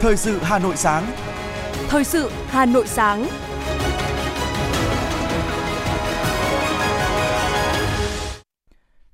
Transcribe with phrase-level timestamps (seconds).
[0.00, 1.06] Thời sự Hà Nội sáng.
[1.88, 3.26] Thời sự Hà Nội sáng.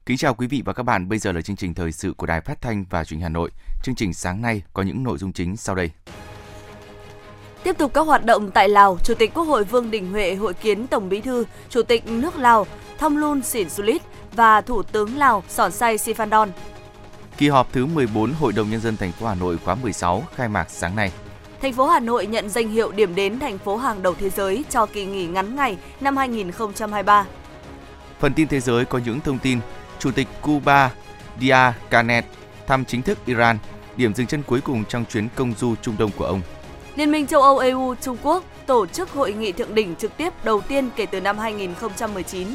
[0.07, 2.27] Kính chào quý vị và các bạn, bây giờ là chương trình thời sự của
[2.27, 3.51] Đài Phát thanh và Truyền hình Hà Nội.
[3.83, 5.91] Chương trình sáng nay có những nội dung chính sau đây.
[7.63, 10.55] Tiếp tục các hoạt động tại Lào, Chủ tịch Quốc hội Vương Đình Huệ hội
[10.55, 12.67] kiến Tổng Bí thư, Chủ tịch nước Lào
[12.99, 16.49] Thonglun Sinsulit và Thủ tướng Lào Sòn Say Sifandon.
[17.39, 20.49] Kỳ họp thứ 14 Hội đồng nhân dân thành phố Hà Nội khóa 16 khai
[20.49, 21.13] mạc sáng nay.
[21.63, 24.65] Thành phố Hà Nội nhận danh hiệu điểm đến thành phố hàng đầu thế giới
[24.71, 27.27] cho kỳ nghỉ ngắn ngày năm 2023.
[28.21, 29.59] Phần tin thế giới có những thông tin
[29.99, 30.93] Chủ tịch Cuba
[31.41, 32.25] Dia Canet
[32.67, 33.59] thăm chính thức Iran,
[33.97, 36.41] điểm dừng chân cuối cùng trong chuyến công du Trung Đông của ông.
[36.97, 40.33] Liên minh châu Âu EU Trung Quốc tổ chức hội nghị thượng đỉnh trực tiếp
[40.45, 42.49] đầu tiên kể từ năm 2019.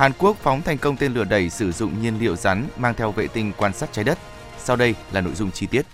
[0.00, 3.12] Hàn Quốc phóng thành công tên lửa đẩy sử dụng nhiên liệu rắn mang theo
[3.12, 4.18] vệ tinh quan sát trái đất.
[4.58, 5.86] Sau đây là nội dung chi tiết.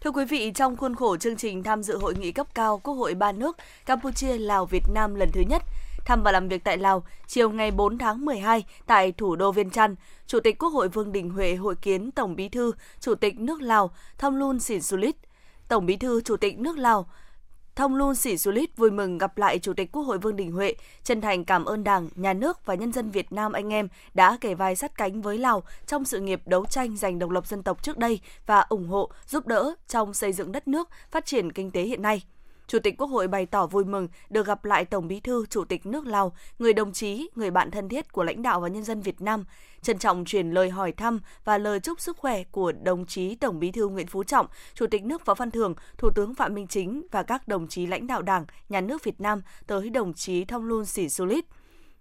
[0.00, 2.94] Thưa quý vị, trong khuôn khổ chương trình tham dự hội nghị cấp cao Quốc
[2.94, 5.62] hội ba nước Campuchia, Lào, Việt Nam lần thứ nhất,
[6.04, 9.70] thăm và làm việc tại Lào, chiều ngày 4 tháng 12 tại thủ đô Viên
[9.70, 9.94] Chăn,
[10.26, 13.62] Chủ tịch Quốc hội Vương Đình Huệ hội kiến Tổng Bí thư, Chủ tịch nước
[13.62, 15.16] Lào Thonglun Sinsulit,
[15.68, 17.06] Tổng Bí thư Chủ tịch nước Lào
[17.78, 20.74] Thông Luân Sĩ lít vui mừng gặp lại Chủ tịch Quốc hội Vương Đình Huệ,
[21.04, 24.36] chân thành cảm ơn Đảng, Nhà nước và nhân dân Việt Nam anh em đã
[24.40, 27.62] kề vai sát cánh với Lào trong sự nghiệp đấu tranh giành độc lập dân
[27.62, 31.52] tộc trước đây và ủng hộ, giúp đỡ trong xây dựng đất nước, phát triển
[31.52, 32.22] kinh tế hiện nay.
[32.68, 35.64] Chủ tịch Quốc hội bày tỏ vui mừng được gặp lại Tổng Bí thư Chủ
[35.64, 38.84] tịch nước Lào, người đồng chí, người bạn thân thiết của lãnh đạo và nhân
[38.84, 39.44] dân Việt Nam,
[39.82, 43.60] trân trọng truyền lời hỏi thăm và lời chúc sức khỏe của đồng chí Tổng
[43.60, 46.66] Bí thư Nguyễn Phú Trọng, Chủ tịch nước Võ Văn Thưởng, Thủ tướng Phạm Minh
[46.66, 50.44] Chính và các đồng chí lãnh đạo Đảng, Nhà nước Việt Nam tới đồng chí
[50.44, 51.44] Thông Luân Sĩ Sulit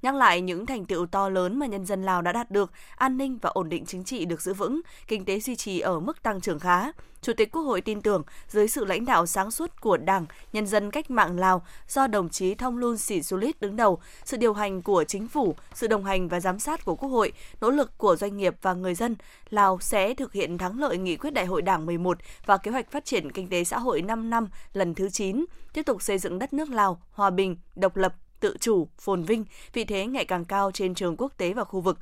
[0.02, 3.18] nhắc lại những thành tựu to lớn mà nhân dân Lào đã đạt được, an
[3.18, 6.24] ninh và ổn định chính trị được giữ vững, kinh tế duy trì ở mức
[6.24, 6.92] tăng trưởng khá.
[7.22, 10.68] Chủ tịch Quốc hội tin tưởng, dưới sự lãnh đạo sáng suốt của Đảng, nhân
[10.68, 14.54] dân cách mạng Lào do đồng chí Thông Luân Sĩ Sulit đứng đầu, sự điều
[14.54, 17.98] hành của chính phủ, sự đồng hành và giám sát của Quốc hội, nỗ lực
[17.98, 19.16] của doanh nghiệp và người dân,
[19.50, 22.92] Lào sẽ thực hiện thắng lợi nghị quyết Đại hội Đảng 11 và kế hoạch
[22.92, 26.40] phát triển kinh tế xã hội 5 năm lần thứ 9, tiếp tục xây dựng
[26.40, 30.46] đất nước Lào hòa bình, độc lập, tự chủ, phồn vinh, vị thế ngày càng
[30.46, 32.00] cao trên trường quốc tế và khu vực.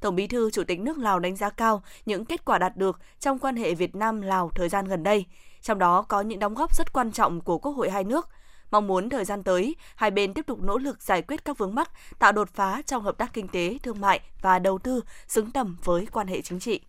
[0.00, 3.00] Tổng Bí thư Chủ tịch nước Lào đánh giá cao những kết quả đạt được
[3.20, 5.24] trong quan hệ Việt Nam Lào thời gian gần đây,
[5.62, 8.28] trong đó có những đóng góp rất quan trọng của Quốc hội hai nước.
[8.70, 11.74] Mong muốn thời gian tới, hai bên tiếp tục nỗ lực giải quyết các vướng
[11.74, 15.50] mắc, tạo đột phá trong hợp tác kinh tế, thương mại và đầu tư xứng
[15.50, 16.80] tầm với quan hệ chính trị.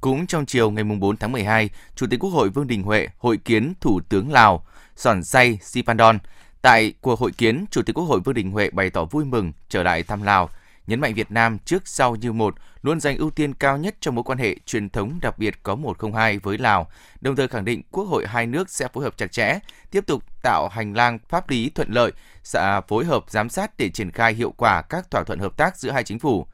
[0.00, 3.36] Cũng trong chiều ngày 4 tháng 12, Chủ tịch Quốc hội Vương Đình Huệ hội
[3.36, 6.18] kiến Thủ tướng Lào Sòn Say Sipandon
[6.62, 9.52] Tại cuộc hội kiến, Chủ tịch Quốc hội Vương Đình Huệ bày tỏ vui mừng
[9.68, 10.50] trở lại thăm Lào,
[10.86, 14.10] nhấn mạnh Việt Nam trước sau như một luôn dành ưu tiên cao nhất cho
[14.10, 17.82] mối quan hệ truyền thống đặc biệt có 102 với Lào, đồng thời khẳng định
[17.90, 19.58] Quốc hội hai nước sẽ phối hợp chặt chẽ,
[19.90, 23.88] tiếp tục tạo hành lang pháp lý thuận lợi, sẽ phối hợp giám sát để
[23.88, 26.46] triển khai hiệu quả các thỏa thuận hợp tác giữa hai chính phủ.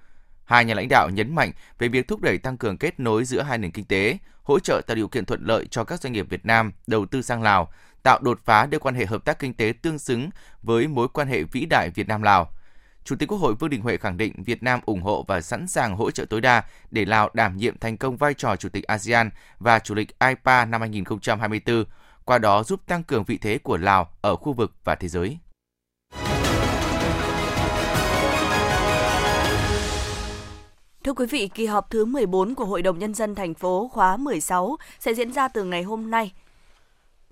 [0.45, 3.43] Hai nhà lãnh đạo nhấn mạnh về việc thúc đẩy tăng cường kết nối giữa
[3.43, 6.27] hai nền kinh tế, hỗ trợ tạo điều kiện thuận lợi cho các doanh nghiệp
[6.29, 7.73] Việt Nam đầu tư sang Lào,
[8.05, 10.31] tạo đột phá đưa quan hệ hợp tác kinh tế tương xứng
[10.63, 12.51] với mối quan hệ vĩ đại Việt Nam Lào.
[13.05, 15.69] Chủ tịch Quốc hội Vương Đình Huệ khẳng định Việt Nam ủng hộ và sẵn
[15.69, 18.85] sàng hỗ trợ tối đa để Lào đảm nhiệm thành công vai trò chủ tịch
[18.85, 21.85] ASEAN và chủ tịch IPA năm 2024,
[22.25, 25.39] qua đó giúp tăng cường vị thế của Lào ở khu vực và thế giới.
[31.05, 34.17] Thưa quý vị, kỳ họp thứ 14 của Hội đồng Nhân dân thành phố khóa
[34.17, 36.33] 16 sẽ diễn ra từ ngày hôm nay,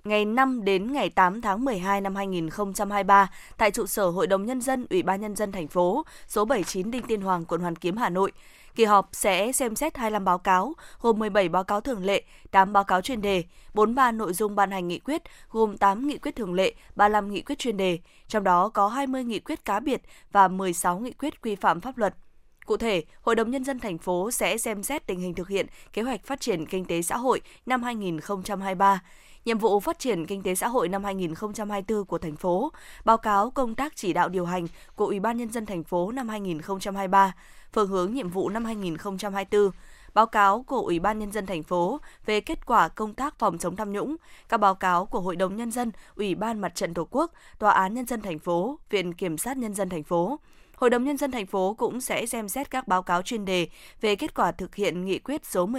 [0.07, 4.61] ngày 5 đến ngày 8 tháng 12 năm 2023 tại trụ sở Hội đồng Nhân
[4.61, 7.97] dân Ủy ban Nhân dân thành phố, số 79 Đinh Tiên Hoàng, quận Hoàn Kiếm,
[7.97, 8.31] Hà Nội.
[8.75, 12.73] Kỳ họp sẽ xem xét 25 báo cáo, gồm 17 báo cáo thường lệ, 8
[12.73, 13.43] báo cáo chuyên đề,
[13.73, 15.21] 43 nội dung ban hành nghị quyết,
[15.51, 19.23] gồm 8 nghị quyết thường lệ, 35 nghị quyết chuyên đề, trong đó có 20
[19.23, 22.15] nghị quyết cá biệt và 16 nghị quyết quy phạm pháp luật.
[22.65, 25.65] Cụ thể, Hội đồng Nhân dân thành phố sẽ xem xét tình hình thực hiện
[25.93, 29.01] kế hoạch phát triển kinh tế xã hội năm 2023,
[29.45, 32.71] nhiệm vụ phát triển kinh tế xã hội năm 2024 của thành phố,
[33.05, 36.11] báo cáo công tác chỉ đạo điều hành của Ủy ban nhân dân thành phố
[36.11, 37.33] năm 2023,
[37.73, 39.71] phương hướng nhiệm vụ năm 2024,
[40.13, 43.57] báo cáo của Ủy ban nhân dân thành phố về kết quả công tác phòng
[43.57, 44.15] chống tham nhũng,
[44.49, 47.71] các báo cáo của Hội đồng nhân dân, Ủy ban Mặt trận Tổ quốc, Tòa
[47.71, 50.39] án nhân dân thành phố, Viện Kiểm sát nhân dân thành phố,
[50.77, 53.67] Hội đồng Nhân dân thành phố cũng sẽ xem xét các báo cáo chuyên đề
[54.01, 55.69] về kết quả thực hiện nghị quyết số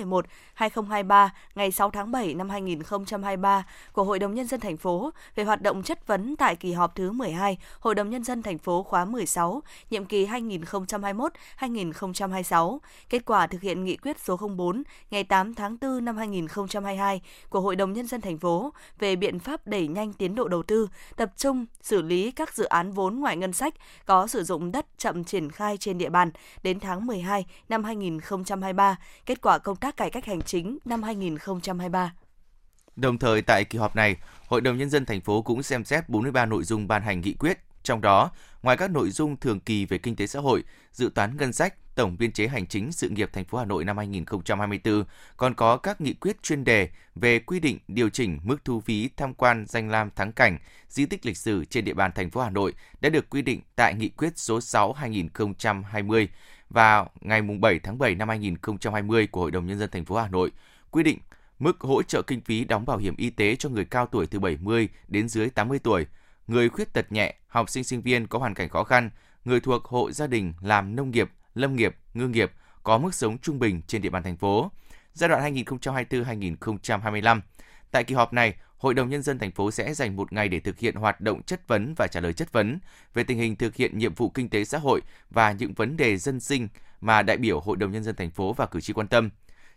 [0.58, 5.44] 11-2023 ngày 6 tháng 7 năm 2023 của Hội đồng Nhân dân thành phố về
[5.44, 8.82] hoạt động chất vấn tại kỳ họp thứ 12 Hội đồng Nhân dân thành phố
[8.82, 15.54] khóa 16, nhiệm kỳ 2021-2026, kết quả thực hiện nghị quyết số 04 ngày 8
[15.54, 19.88] tháng 4 năm 2022 của Hội đồng Nhân dân thành phố về biện pháp đẩy
[19.88, 23.52] nhanh tiến độ đầu tư, tập trung xử lý các dự án vốn ngoài ngân
[23.52, 23.74] sách
[24.06, 26.30] có sử dụng đất chậm triển khai trên địa bàn
[26.62, 28.96] đến tháng 12 năm 2023,
[29.26, 32.12] kết quả công tác cải cách hành chính năm 2023.
[32.96, 34.16] Đồng thời tại kỳ họp này,
[34.48, 37.34] Hội đồng nhân dân thành phố cũng xem xét 43 nội dung ban hành nghị
[37.34, 38.30] quyết, trong đó,
[38.62, 41.74] ngoài các nội dung thường kỳ về kinh tế xã hội, dự toán ngân sách,
[41.94, 45.04] tổng biên chế hành chính sự nghiệp thành phố Hà Nội năm 2024,
[45.36, 49.10] còn có các nghị quyết chuyên đề về quy định điều chỉnh mức thu phí
[49.16, 50.58] tham quan danh lam thắng cảnh,
[50.88, 53.60] di tích lịch sử trên địa bàn thành phố Hà Nội đã được quy định
[53.76, 56.26] tại nghị quyết số 6/2020
[56.70, 60.28] và ngày 7 tháng 7 năm 2020 của Hội đồng nhân dân thành phố Hà
[60.28, 60.50] Nội,
[60.90, 61.18] quy định
[61.58, 64.40] mức hỗ trợ kinh phí đóng bảo hiểm y tế cho người cao tuổi từ
[64.40, 66.06] 70 đến dưới 80 tuổi,
[66.46, 69.10] người khuyết tật nhẹ, học sinh sinh viên có hoàn cảnh khó khăn,
[69.44, 72.52] người thuộc hộ gia đình làm nông nghiệp, lâm nghiệp, ngư nghiệp
[72.82, 74.70] có mức sống trung bình trên địa bàn thành phố
[75.12, 77.40] giai đoạn 2024-2025.
[77.90, 80.60] Tại kỳ họp này, Hội đồng nhân dân thành phố sẽ dành một ngày để
[80.60, 82.78] thực hiện hoạt động chất vấn và trả lời chất vấn
[83.14, 86.16] về tình hình thực hiện nhiệm vụ kinh tế xã hội và những vấn đề
[86.16, 86.68] dân sinh
[87.00, 89.30] mà đại biểu Hội đồng nhân dân thành phố và cử tri quan tâm.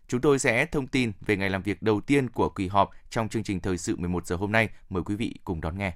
[0.08, 3.30] Chúng tôi sẽ thông tin về ngày làm việc đầu tiên của kỳ họp trong
[3.30, 4.70] chương trình thời sự 11 giờ hôm nay.
[4.90, 5.94] Mời quý vị cùng đón nghe.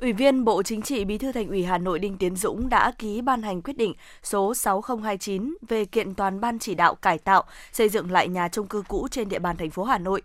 [0.00, 2.92] Ủy viên Bộ Chính trị Bí thư Thành ủy Hà Nội Đinh Tiến Dũng đã
[2.98, 7.44] ký ban hành quyết định số 6029 về kiện toàn ban chỉ đạo cải tạo,
[7.72, 10.22] xây dựng lại nhà trung cư cũ trên địa bàn thành phố Hà Nội.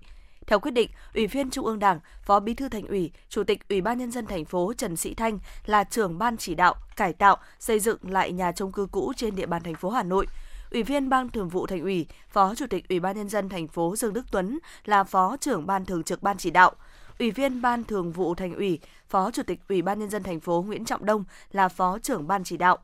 [0.47, 3.69] Theo quyết định, Ủy viên Trung ương Đảng, Phó Bí thư Thành ủy, Chủ tịch
[3.69, 7.13] Ủy ban nhân dân thành phố Trần Sĩ Thanh là trưởng ban chỉ đạo cải
[7.13, 10.27] tạo, xây dựng lại nhà trung cư cũ trên địa bàn thành phố Hà Nội.
[10.71, 13.67] Ủy viên Ban Thường vụ Thành ủy, Phó Chủ tịch Ủy ban nhân dân thành
[13.67, 16.71] phố Dương Đức Tuấn là Phó trưởng ban thường trực ban chỉ đạo.
[17.19, 18.79] Ủy viên Ban Thường vụ Thành ủy,
[19.09, 22.27] Phó Chủ tịch Ủy ban nhân dân thành phố Nguyễn Trọng Đông là Phó trưởng
[22.27, 22.77] ban chỉ đạo.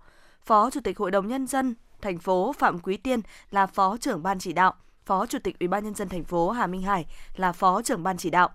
[0.46, 3.20] Phó Chủ tịch Hội đồng nhân dân thành phố Phạm Quý Tiên
[3.52, 4.74] là Phó trưởng ban chỉ đạo.
[5.06, 7.06] Phó Chủ tịch Ủy ban nhân dân thành phố Hà Minh Hải
[7.36, 8.50] là Phó trưởng ban chỉ đạo.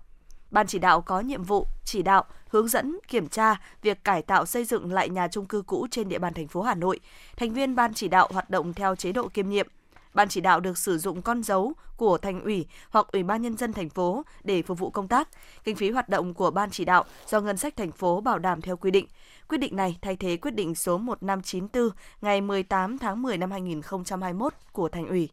[0.51, 4.45] Ban chỉ đạo có nhiệm vụ chỉ đạo, hướng dẫn, kiểm tra việc cải tạo
[4.45, 6.99] xây dựng lại nhà trung cư cũ trên địa bàn thành phố Hà Nội.
[7.37, 9.67] Thành viên ban chỉ đạo hoạt động theo chế độ kiêm nhiệm.
[10.15, 13.57] Ban chỉ đạo được sử dụng con dấu của thành ủy hoặc ủy ban nhân
[13.57, 15.29] dân thành phố để phục vụ công tác.
[15.63, 18.61] Kinh phí hoạt động của ban chỉ đạo do ngân sách thành phố bảo đảm
[18.61, 19.07] theo quy định.
[19.49, 21.89] Quyết định này thay thế quyết định số 1594
[22.21, 25.29] ngày 18 tháng 10 năm 2021 của thành ủy.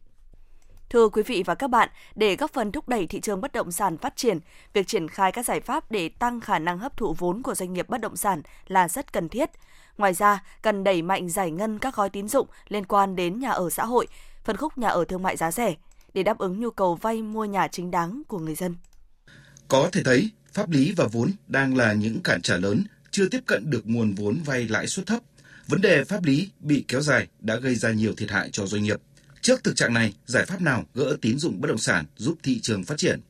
[0.89, 3.71] Thưa quý vị và các bạn, để góp phần thúc đẩy thị trường bất động
[3.71, 4.39] sản phát triển,
[4.73, 7.73] việc triển khai các giải pháp để tăng khả năng hấp thụ vốn của doanh
[7.73, 9.49] nghiệp bất động sản là rất cần thiết.
[9.97, 13.49] Ngoài ra, cần đẩy mạnh giải ngân các gói tín dụng liên quan đến nhà
[13.49, 14.07] ở xã hội,
[14.43, 15.75] phân khúc nhà ở thương mại giá rẻ
[16.13, 18.75] để đáp ứng nhu cầu vay mua nhà chính đáng của người dân.
[19.67, 23.39] Có thể thấy, pháp lý và vốn đang là những cản trở lớn chưa tiếp
[23.45, 25.21] cận được nguồn vốn vay lãi suất thấp.
[25.67, 28.83] Vấn đề pháp lý bị kéo dài đã gây ra nhiều thiệt hại cho doanh
[28.83, 29.01] nghiệp.
[29.41, 32.59] Trước thực trạng này, giải pháp nào gỡ tín dụng bất động sản giúp thị
[32.61, 33.21] trường phát triển?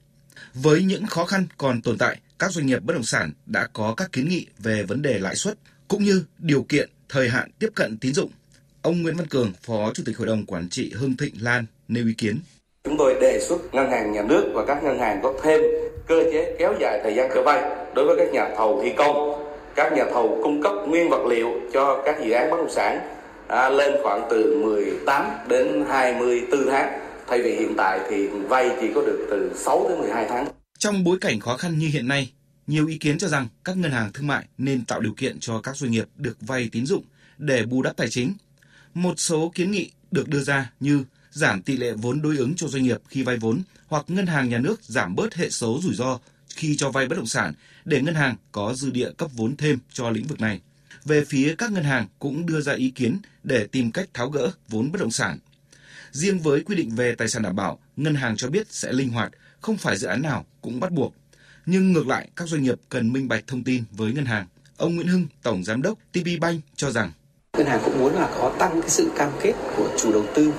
[0.53, 3.93] Với những khó khăn còn tồn tại, các doanh nghiệp bất động sản đã có
[3.95, 5.57] các kiến nghị về vấn đề lãi suất
[5.87, 8.31] cũng như điều kiện thời hạn tiếp cận tín dụng.
[8.83, 12.05] Ông Nguyễn Văn Cường, Phó Chủ tịch Hội đồng Quản trị Hưng Thịnh Lan nêu
[12.05, 12.39] ý kiến.
[12.83, 15.61] Chúng tôi đề xuất ngân hàng nhà nước và các ngân hàng có thêm
[16.07, 17.61] cơ chế kéo dài thời gian cho vay
[17.95, 19.45] đối với các nhà thầu thi công,
[19.75, 22.99] các nhà thầu cung cấp nguyên vật liệu cho các dự án bất động sản
[23.47, 28.87] à, lên khoảng từ 18 đến 24 tháng thay vì hiện tại thì vay chỉ
[28.95, 30.47] có được từ 6 đến 12 tháng.
[30.79, 32.31] Trong bối cảnh khó khăn như hiện nay,
[32.67, 35.59] nhiều ý kiến cho rằng các ngân hàng thương mại nên tạo điều kiện cho
[35.61, 37.03] các doanh nghiệp được vay tín dụng
[37.37, 38.33] để bù đắp tài chính.
[38.93, 42.67] Một số kiến nghị được đưa ra như giảm tỷ lệ vốn đối ứng cho
[42.67, 45.93] doanh nghiệp khi vay vốn hoặc ngân hàng nhà nước giảm bớt hệ số rủi
[45.93, 46.19] ro
[46.55, 47.53] khi cho vay bất động sản
[47.85, 50.61] để ngân hàng có dư địa cấp vốn thêm cho lĩnh vực này.
[51.05, 54.51] Về phía các ngân hàng cũng đưa ra ý kiến để tìm cách tháo gỡ
[54.69, 55.37] vốn bất động sản.
[56.11, 59.09] Riêng với quy định về tài sản đảm bảo, ngân hàng cho biết sẽ linh
[59.09, 59.31] hoạt,
[59.61, 61.15] không phải dự án nào cũng bắt buộc.
[61.65, 64.47] Nhưng ngược lại, các doanh nghiệp cần minh bạch thông tin với ngân hàng.
[64.77, 67.11] Ông Nguyễn Hưng, Tổng Giám đốc TP Bank cho rằng
[67.57, 70.51] Ngân hàng cũng muốn là có tăng cái sự cam kết của chủ đầu tư.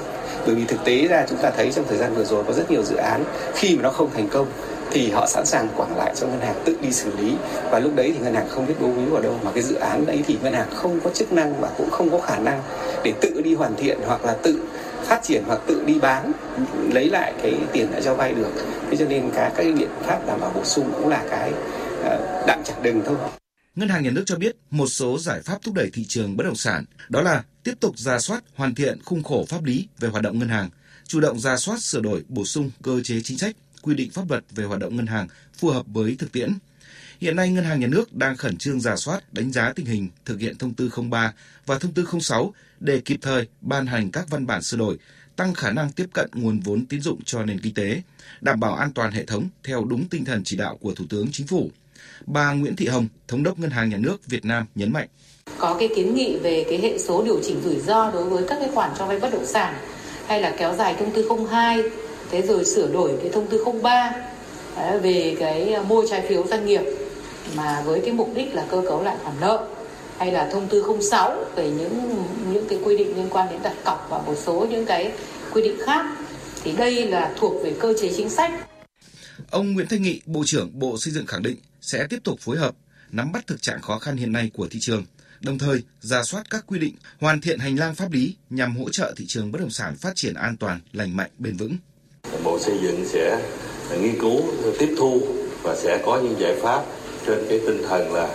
[0.47, 2.71] Bởi vì thực tế ra chúng ta thấy trong thời gian vừa rồi có rất
[2.71, 3.25] nhiều dự án,
[3.55, 4.47] khi mà nó không thành công
[4.91, 7.35] thì họ sẵn sàng quản lại cho ngân hàng tự đi xử lý.
[7.71, 9.75] Và lúc đấy thì ngân hàng không biết bố víu vào đâu, mà cái dự
[9.75, 12.63] án đấy thì ngân hàng không có chức năng và cũng không có khả năng
[13.05, 14.61] để tự đi hoàn thiện hoặc là tự
[15.03, 16.33] phát triển hoặc tự đi bán,
[16.93, 18.51] lấy lại cái tiền đã cho vay được.
[18.91, 21.53] Thế cho nên cả các cái biện pháp đảm bảo bổ sung cũng là cái
[22.05, 23.17] ờ, đạm chặt đừng thôi.
[23.77, 26.45] Ngân hàng Nhà nước cho biết một số giải pháp thúc đẩy thị trường bất
[26.45, 30.09] động sản đó là tiếp tục ra soát hoàn thiện khung khổ pháp lý về
[30.09, 30.71] hoạt động ngân hàng,
[31.07, 34.31] chủ động ra soát sửa đổi bổ sung cơ chế chính sách, quy định pháp
[34.31, 35.29] luật về hoạt động ngân hàng
[35.59, 36.53] phù hợp với thực tiễn.
[37.21, 40.09] Hiện nay Ngân hàng Nhà nước đang khẩn trương ra soát, đánh giá tình hình
[40.25, 41.33] thực hiện thông tư 03
[41.67, 44.99] và thông tư 06 để kịp thời ban hành các văn bản sửa đổi,
[45.37, 48.03] tăng khả năng tiếp cận nguồn vốn tín dụng cho nền kinh tế,
[48.41, 51.33] đảm bảo an toàn hệ thống theo đúng tinh thần chỉ đạo của Thủ tướng
[51.33, 51.71] Chính phủ.
[52.27, 55.09] Bà Nguyễn Thị Hồng, Thống đốc Ngân hàng Nhà nước Việt Nam nhấn mạnh.
[55.59, 58.57] Có cái kiến nghị về cái hệ số điều chỉnh rủi ro đối với các
[58.61, 59.75] cái khoản cho vay bất động sản
[60.27, 61.83] hay là kéo dài thông tư 02,
[62.31, 64.13] thế rồi sửa đổi cái thông tư 03
[65.03, 66.83] về cái mua trái phiếu doanh nghiệp
[67.57, 69.69] mà với cái mục đích là cơ cấu lại khoản nợ
[70.19, 73.75] hay là thông tư 06 về những những cái quy định liên quan đến đặt
[73.85, 75.13] cọc và một số những cái
[75.53, 76.17] quy định khác
[76.63, 78.53] thì đây là thuộc về cơ chế chính sách.
[79.51, 82.57] Ông Nguyễn Thanh Nghị, Bộ trưởng Bộ Xây dựng khẳng định sẽ tiếp tục phối
[82.57, 82.75] hợp
[83.11, 85.05] nắm bắt thực trạng khó khăn hiện nay của thị trường,
[85.41, 88.91] đồng thời ra soát các quy định, hoàn thiện hành lang pháp lý nhằm hỗ
[88.91, 91.77] trợ thị trường bất động sản phát triển an toàn, lành mạnh, bền vững.
[92.45, 93.43] Bộ Xây dựng sẽ
[94.01, 94.43] nghiên cứu,
[94.79, 95.23] tiếp thu
[95.63, 96.83] và sẽ có những giải pháp
[97.27, 98.35] trên cái tinh thần là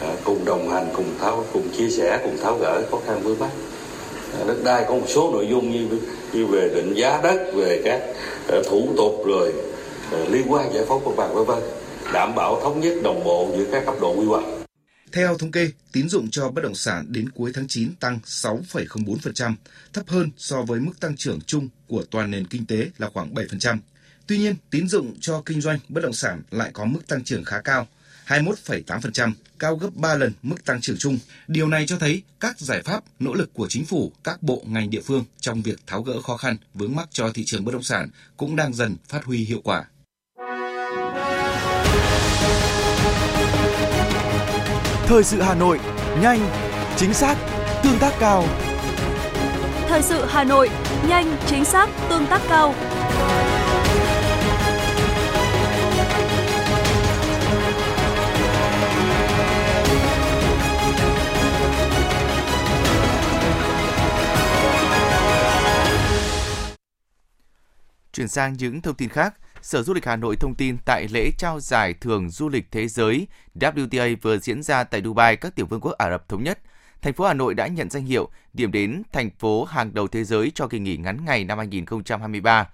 [0.00, 3.38] à, cùng đồng hành, cùng tháo, cùng chia sẻ, cùng tháo gỡ khó khăn vướng
[3.38, 3.50] mắt.
[4.38, 5.98] À, đất đai có một số nội dung như
[6.32, 8.00] như về định giá đất, về các
[8.48, 9.52] à, thủ tục rồi
[10.30, 11.79] liên quan giải phóng mặt bằng vân vân
[12.12, 14.44] đảm bảo thống nhất đồng bộ giữa các cấp độ quy hoạch.
[15.12, 19.54] Theo thống kê, tín dụng cho bất động sản đến cuối tháng 9 tăng 6,04%,
[19.92, 23.34] thấp hơn so với mức tăng trưởng chung của toàn nền kinh tế là khoảng
[23.34, 23.78] 7%.
[24.26, 27.44] Tuy nhiên, tín dụng cho kinh doanh bất động sản lại có mức tăng trưởng
[27.44, 27.86] khá cao,
[28.26, 31.18] 21,8%, cao gấp 3 lần mức tăng trưởng chung.
[31.48, 34.90] Điều này cho thấy các giải pháp, nỗ lực của chính phủ, các bộ ngành
[34.90, 37.82] địa phương trong việc tháo gỡ khó khăn, vướng mắc cho thị trường bất động
[37.82, 39.84] sản cũng đang dần phát huy hiệu quả.
[45.10, 45.80] Thời sự Hà Nội,
[46.20, 46.40] nhanh,
[46.96, 47.36] chính xác,
[47.82, 48.44] tương tác cao.
[49.88, 50.70] Thời sự Hà Nội,
[51.08, 52.74] nhanh, chính xác, tương tác cao.
[68.12, 71.30] Chuyển sang những thông tin khác, Sở Du lịch Hà Nội thông tin tại lễ
[71.38, 75.66] trao giải thưởng du lịch thế giới WTA vừa diễn ra tại Dubai, các tiểu
[75.66, 76.58] vương quốc Ả Rập Thống Nhất.
[77.02, 80.24] Thành phố Hà Nội đã nhận danh hiệu điểm đến thành phố hàng đầu thế
[80.24, 82.68] giới cho kỳ nghỉ ngắn ngày năm 2023.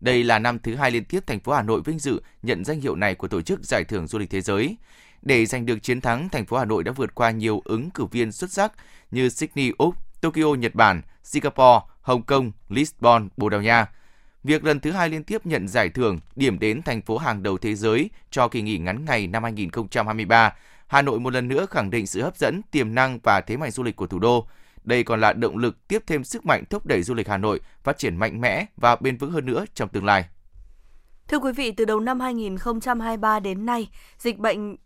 [0.00, 2.80] Đây là năm thứ hai liên tiếp thành phố Hà Nội vinh dự nhận danh
[2.80, 4.76] hiệu này của tổ chức giải thưởng du lịch thế giới.
[5.22, 8.04] Để giành được chiến thắng, thành phố Hà Nội đã vượt qua nhiều ứng cử
[8.04, 8.72] viên xuất sắc
[9.10, 13.86] như Sydney, Úc, Tokyo, Nhật Bản, Singapore, Hồng Kông, Lisbon, Bồ Đào Nha–
[14.44, 17.58] Việc lần thứ hai liên tiếp nhận giải thưởng điểm đến thành phố hàng đầu
[17.58, 20.54] thế giới cho kỳ nghỉ ngắn ngày năm 2023,
[20.86, 23.70] Hà Nội một lần nữa khẳng định sự hấp dẫn, tiềm năng và thế mạnh
[23.70, 24.46] du lịch của thủ đô.
[24.84, 27.60] Đây còn là động lực tiếp thêm sức mạnh thúc đẩy du lịch Hà Nội
[27.84, 30.24] phát triển mạnh mẽ và bền vững hơn nữa trong tương lai.
[31.28, 34.76] Thưa quý vị, từ đầu năm 2023 đến nay, dịch bệnh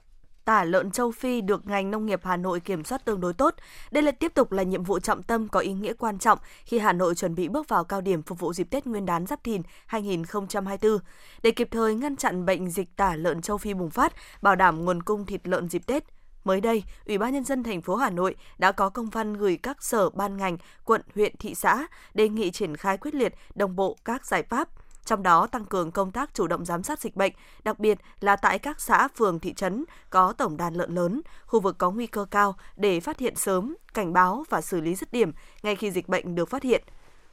[0.46, 3.54] tả lợn châu Phi được ngành nông nghiệp Hà Nội kiểm soát tương đối tốt.
[3.90, 6.78] Đây là tiếp tục là nhiệm vụ trọng tâm có ý nghĩa quan trọng khi
[6.78, 9.44] Hà Nội chuẩn bị bước vào cao điểm phục vụ dịp Tết Nguyên đán Giáp
[9.44, 10.98] Thìn 2024.
[11.42, 14.12] Để kịp thời ngăn chặn bệnh dịch tả lợn châu Phi bùng phát,
[14.42, 16.04] bảo đảm nguồn cung thịt lợn dịp Tết,
[16.44, 19.58] Mới đây, Ủy ban nhân dân thành phố Hà Nội đã có công văn gửi
[19.62, 23.76] các sở ban ngành, quận, huyện, thị xã đề nghị triển khai quyết liệt, đồng
[23.76, 24.68] bộ các giải pháp
[25.06, 27.32] trong đó tăng cường công tác chủ động giám sát dịch bệnh,
[27.64, 31.60] đặc biệt là tại các xã, phường, thị trấn có tổng đàn lợn lớn, khu
[31.60, 35.12] vực có nguy cơ cao để phát hiện sớm, cảnh báo và xử lý dứt
[35.12, 35.32] điểm
[35.62, 36.82] ngay khi dịch bệnh được phát hiện.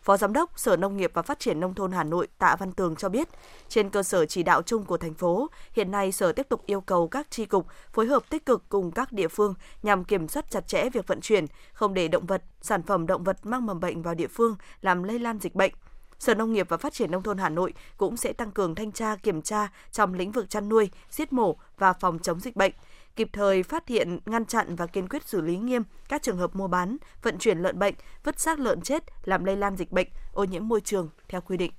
[0.01, 2.71] Phó Giám đốc Sở Nông nghiệp và Phát triển Nông thôn Hà Nội Tạ Văn
[2.71, 3.27] Tường cho biết,
[3.69, 6.81] trên cơ sở chỉ đạo chung của thành phố, hiện nay Sở tiếp tục yêu
[6.81, 9.53] cầu các tri cục phối hợp tích cực cùng các địa phương
[9.83, 13.23] nhằm kiểm soát chặt chẽ việc vận chuyển, không để động vật, sản phẩm động
[13.23, 15.73] vật mang mầm bệnh vào địa phương làm lây lan dịch bệnh.
[16.19, 18.91] Sở Nông nghiệp và Phát triển Nông thôn Hà Nội cũng sẽ tăng cường thanh
[18.91, 22.71] tra kiểm tra trong lĩnh vực chăn nuôi, giết mổ và phòng chống dịch bệnh,
[23.15, 26.55] kịp thời phát hiện, ngăn chặn và kiên quyết xử lý nghiêm các trường hợp
[26.55, 27.93] mua bán, vận chuyển lợn bệnh,
[28.23, 31.57] vứt xác lợn chết làm lây lan dịch bệnh, ô nhiễm môi trường theo quy
[31.57, 31.71] định.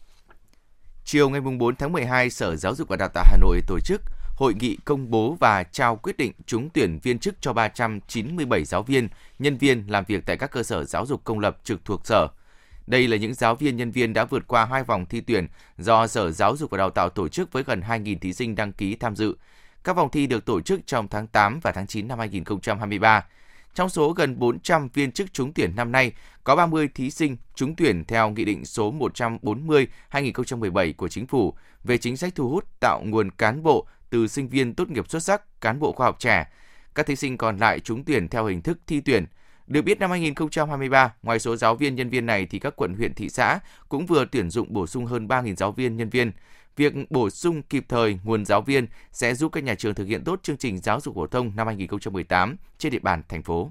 [1.04, 4.02] Chiều ngày 4 tháng 12, Sở Giáo dục và Đào tạo Hà Nội tổ chức
[4.36, 8.82] hội nghị công bố và trao quyết định trúng tuyển viên chức cho 397 giáo
[8.82, 12.06] viên, nhân viên làm việc tại các cơ sở giáo dục công lập trực thuộc
[12.06, 12.28] sở–
[12.86, 15.46] đây là những giáo viên nhân viên đã vượt qua hai vòng thi tuyển
[15.78, 18.72] do Sở Giáo dục và Đào tạo tổ chức với gần 2.000 thí sinh đăng
[18.72, 19.36] ký tham dự.
[19.84, 23.26] Các vòng thi được tổ chức trong tháng 8 và tháng 9 năm 2023.
[23.74, 26.12] Trong số gần 400 viên chức trúng tuyển năm nay,
[26.44, 31.98] có 30 thí sinh trúng tuyển theo Nghị định số 140-2017 của Chính phủ về
[31.98, 35.60] chính sách thu hút tạo nguồn cán bộ từ sinh viên tốt nghiệp xuất sắc,
[35.60, 36.46] cán bộ khoa học trẻ.
[36.94, 39.26] Các thí sinh còn lại trúng tuyển theo hình thức thi tuyển.
[39.66, 43.14] Được biết năm 2023, ngoài số giáo viên nhân viên này thì các quận huyện
[43.14, 46.32] thị xã cũng vừa tuyển dụng bổ sung hơn 3.000 giáo viên nhân viên.
[46.76, 50.24] Việc bổ sung kịp thời nguồn giáo viên sẽ giúp các nhà trường thực hiện
[50.24, 53.70] tốt chương trình giáo dục phổ thông năm 2018 trên địa bàn thành phố.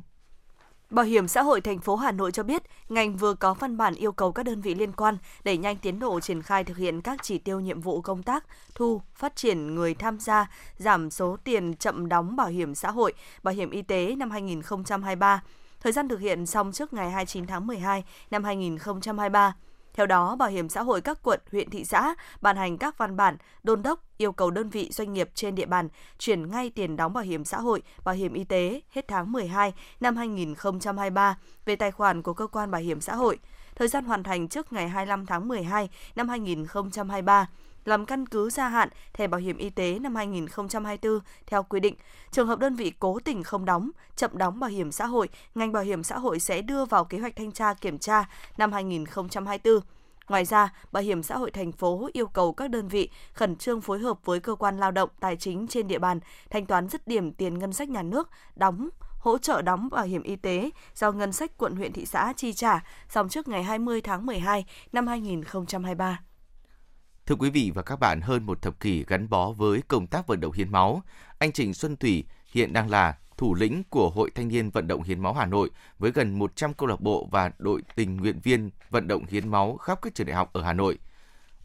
[0.90, 3.96] Bảo hiểm xã hội thành phố Hà Nội cho biết, ngành vừa có văn bản
[3.96, 7.02] yêu cầu các đơn vị liên quan đẩy nhanh tiến độ triển khai thực hiện
[7.02, 8.46] các chỉ tiêu nhiệm vụ công tác,
[8.76, 13.14] thu, phát triển người tham gia, giảm số tiền chậm đóng bảo hiểm xã hội,
[13.44, 15.42] bảo hiểm y tế năm 2023.
[15.84, 19.56] Thời gian thực hiện xong trước ngày 29 tháng 12 năm 2023.
[19.94, 23.18] Theo đó, Bảo hiểm xã hội các quận, huyện, thị xã ban hành các văn
[23.18, 26.96] bản đôn đốc yêu cầu đơn vị doanh nghiệp trên địa bàn chuyển ngay tiền
[26.96, 31.76] đóng bảo hiểm xã hội, bảo hiểm y tế hết tháng 12 năm 2023 về
[31.76, 33.40] tài khoản của cơ quan bảo hiểm xã hội.
[33.76, 37.48] Thời gian hoàn thành trước ngày 25 tháng 12 năm 2023
[37.86, 41.96] làm căn cứ gia hạn thẻ bảo hiểm y tế năm 2024 theo quy định.
[42.32, 45.72] Trường hợp đơn vị cố tình không đóng, chậm đóng bảo hiểm xã hội, ngành
[45.72, 48.26] bảo hiểm xã hội sẽ đưa vào kế hoạch thanh tra kiểm tra
[48.58, 49.80] năm 2024.
[50.30, 53.82] Ngoài ra, Bảo hiểm xã hội thành phố yêu cầu các đơn vị khẩn trương
[53.82, 57.08] phối hợp với cơ quan lao động tài chính trên địa bàn thanh toán dứt
[57.08, 61.12] điểm tiền ngân sách nhà nước đóng hỗ trợ đóng bảo hiểm y tế do
[61.12, 65.08] ngân sách quận huyện thị xã chi trả xong trước ngày 20 tháng 12 năm
[65.08, 66.20] 2023.
[67.26, 70.28] Thưa quý vị và các bạn, hơn một thập kỷ gắn bó với công tác
[70.28, 71.04] vận động hiến máu,
[71.38, 75.04] anh Trịnh Xuân Thủy hiện đang là thủ lĩnh của Hội Thanh niên Vận động
[75.04, 78.70] Hiến máu Hà Nội với gần 100 câu lạc bộ và đội tình nguyện viên
[78.90, 80.98] vận động hiến máu khắp các trường đại học ở Hà Nội.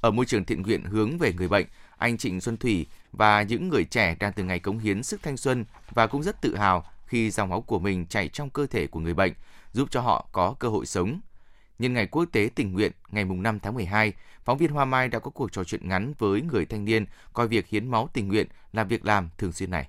[0.01, 3.69] Ở môi trường thiện nguyện hướng về người bệnh, anh Trịnh Xuân Thủy và những
[3.69, 6.85] người trẻ đang từ ngày cống hiến sức thanh xuân và cũng rất tự hào
[7.07, 9.33] khi dòng máu của mình chảy trong cơ thể của người bệnh,
[9.73, 11.21] giúp cho họ có cơ hội sống.
[11.79, 14.13] Nhân ngày quốc tế tình nguyện ngày 5 tháng 12,
[14.45, 17.49] phóng viên Hoa Mai đã có cuộc trò chuyện ngắn với người thanh niên coi
[17.49, 19.89] việc hiến máu tình nguyện là việc làm thường xuyên này.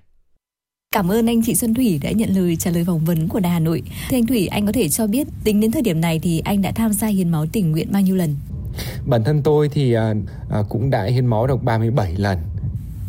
[0.94, 3.52] Cảm ơn anh chị Xuân Thủy đã nhận lời trả lời phỏng vấn của Đài
[3.52, 3.82] Hà Nội.
[4.10, 6.62] Thưa anh Thủy, anh có thể cho biết tính đến thời điểm này thì anh
[6.62, 8.36] đã tham gia hiến máu tình nguyện bao nhiêu lần?
[9.06, 10.14] Bản thân tôi thì à,
[10.50, 12.38] à, cũng đã hiến máu được 37 lần.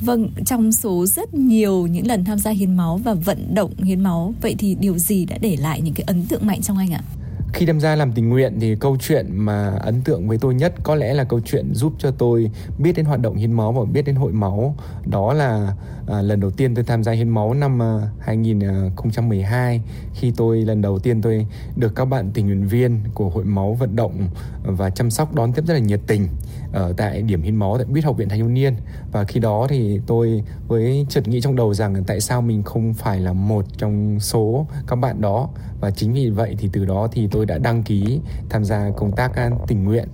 [0.06, 4.04] Vâng, trong số rất nhiều những lần tham gia hiến máu và vận động hiến
[4.04, 6.94] máu, vậy thì điều gì đã để lại những cái ấn tượng mạnh trong anh
[6.94, 7.04] ạ?
[7.54, 10.74] Khi tham gia làm tình nguyện thì câu chuyện mà ấn tượng với tôi nhất
[10.84, 13.86] có lẽ là câu chuyện giúp cho tôi biết đến hoạt động hiến máu và
[13.86, 14.76] biết đến hội máu.
[15.06, 15.76] Đó là
[16.08, 19.82] à, lần đầu tiên tôi tham gia hiến máu năm à, 2012
[20.14, 23.74] khi tôi lần đầu tiên tôi được các bạn tình nguyện viên của hội máu
[23.74, 24.30] vận động
[24.64, 26.28] và chăm sóc đón tiếp rất là nhiệt tình
[26.74, 28.76] ở tại điểm hiến máu tại Bít học viện Thanh thiếu niên.
[29.12, 32.94] Và khi đó thì tôi với chợt nghĩ trong đầu rằng tại sao mình không
[32.94, 35.50] phải là một trong số các bạn đó
[35.82, 39.12] và chính vì vậy thì từ đó thì tôi đã đăng ký tham gia công
[39.12, 40.08] tác à, tình nguyện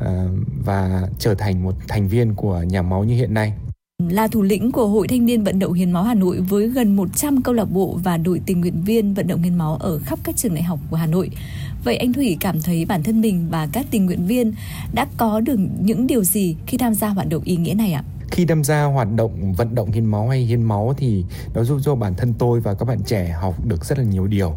[0.00, 0.24] à,
[0.64, 3.52] và trở thành một thành viên của nhà máu như hiện nay
[4.08, 6.96] là thủ lĩnh của Hội Thanh niên Vận động Hiến máu Hà Nội với gần
[6.96, 10.18] 100 câu lạc bộ và đội tình nguyện viên vận động hiến máu ở khắp
[10.24, 11.30] các trường đại học của Hà Nội.
[11.84, 14.52] Vậy anh Thủy cảm thấy bản thân mình và các tình nguyện viên
[14.94, 18.04] đã có được những điều gì khi tham gia hoạt động ý nghĩa này ạ?
[18.32, 21.78] Khi tham gia hoạt động, vận động hiến máu hay hiến máu thì nó giúp
[21.82, 24.56] cho bản thân tôi và các bạn trẻ học được rất là nhiều điều.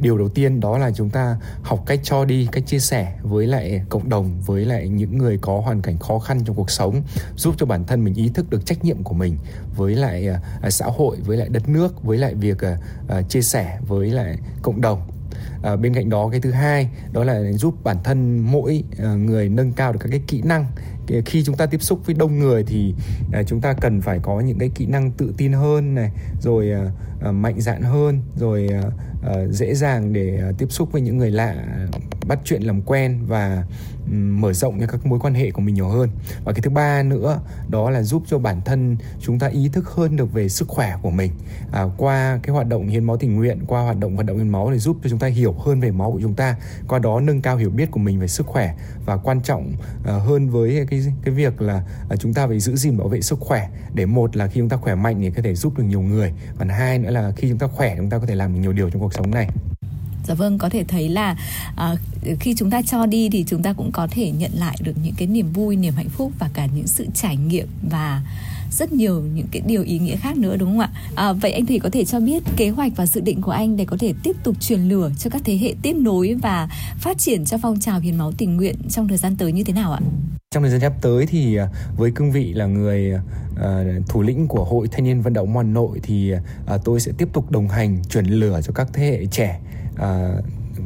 [0.00, 3.46] Điều đầu tiên đó là chúng ta học cách cho đi, cách chia sẻ với
[3.46, 7.02] lại cộng đồng, với lại những người có hoàn cảnh khó khăn trong cuộc sống,
[7.36, 9.36] giúp cho bản thân mình ý thức được trách nhiệm của mình
[9.76, 10.28] với lại
[10.62, 14.10] à, xã hội, với lại đất nước, với lại việc à, à, chia sẻ với
[14.10, 15.11] lại cộng đồng
[15.62, 19.48] à, bên cạnh đó cái thứ hai đó là giúp bản thân mỗi à, người
[19.48, 20.66] nâng cao được các cái kỹ năng.
[21.26, 22.94] Khi chúng ta tiếp xúc với đông người thì
[23.32, 26.72] à, chúng ta cần phải có những cái kỹ năng tự tin hơn này rồi
[27.20, 28.68] à, mạnh dạn hơn rồi
[29.22, 31.54] à, dễ dàng để tiếp xúc với những người lạ
[32.26, 33.64] bắt chuyện làm quen và
[34.10, 36.10] mở rộng những các mối quan hệ của mình nhiều hơn.
[36.44, 39.88] Và cái thứ ba nữa đó là giúp cho bản thân chúng ta ý thức
[39.88, 41.32] hơn được về sức khỏe của mình.
[41.72, 44.48] À, qua cái hoạt động hiến máu tình nguyện qua hoạt động vận động hiến
[44.48, 46.56] máu để giúp cho chúng ta hiểu hơn về máu của chúng ta
[46.88, 48.74] qua đó nâng cao hiểu biết của mình về sức khỏe
[49.06, 49.72] và quan trọng
[50.06, 53.20] à, hơn với cái cái việc là à, chúng ta phải giữ gìn bảo vệ
[53.20, 53.68] sức khỏe.
[53.94, 56.32] Để một là khi chúng ta khỏe mạnh thì có thể giúp được nhiều người
[56.58, 58.72] còn hai nữa là khi chúng ta khỏe chúng ta có thể làm được nhiều
[58.72, 59.48] điều trong cuộc sống này.
[60.26, 61.36] Dạ vâng, có thể thấy là
[61.76, 61.94] à,
[62.40, 65.14] khi chúng ta cho đi thì chúng ta cũng có thể nhận lại được những
[65.16, 68.22] cái niềm vui, niềm hạnh phúc và cả những sự trải nghiệm và
[68.70, 70.90] rất nhiều những cái điều ý nghĩa khác nữa đúng không ạ?
[71.14, 73.76] À, vậy anh Thủy có thể cho biết kế hoạch và dự định của anh
[73.76, 77.18] để có thể tiếp tục truyền lửa cho các thế hệ tiếp nối và phát
[77.18, 79.92] triển cho phong trào hiến máu tình nguyện trong thời gian tới như thế nào
[79.92, 80.00] ạ?
[80.50, 84.46] Trong thời gian sắp tới thì à, với cương vị là người uh, thủ lĩnh
[84.48, 87.68] của Hội Thanh niên Vận động Hà Nội thì uh, tôi sẽ tiếp tục đồng
[87.68, 89.60] hành truyền lửa cho các thế hệ trẻ
[89.96, 90.34] à,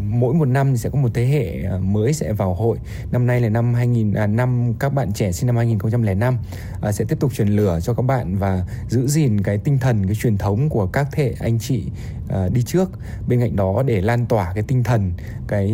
[0.09, 2.79] mỗi một năm sẽ có một thế hệ à, mới sẽ vào hội.
[3.13, 6.39] Năm nay là năm 2000 à, năm các bạn trẻ sinh năm 2005
[6.83, 10.07] à, sẽ tiếp tục truyền lửa cho các bạn và giữ gìn cái tinh thần
[10.07, 11.85] cái truyền thống của các thế hệ anh chị
[12.29, 12.91] à, đi trước.
[13.29, 15.13] Bên cạnh đó để lan tỏa cái tinh thần
[15.49, 15.71] cái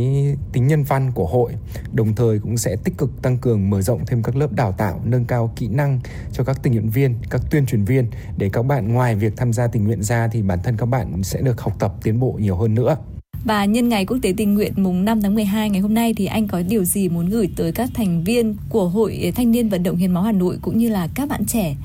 [0.53, 1.53] tính nhân văn của hội,
[1.93, 5.01] đồng thời cũng sẽ tích cực tăng cường mở rộng thêm các lớp đào tạo
[5.05, 6.01] nâng cao kỹ năng
[6.33, 8.07] cho các tình nguyện viên, các tuyên truyền viên
[8.39, 11.23] để các bạn ngoài việc tham gia tình nguyện ra thì bản thân các bạn
[11.23, 12.97] sẽ được học tập tiến bộ nhiều hơn nữa.
[13.45, 16.27] Và nhân ngày quốc tế tình nguyện mùng 5 tháng 12 ngày hôm nay thì
[16.27, 19.83] anh có điều gì muốn gửi tới các thành viên của Hội Thanh niên vận
[19.83, 21.77] động hiến máu Hà Nội cũng như là các bạn trẻ